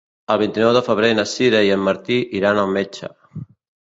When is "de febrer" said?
0.77-1.11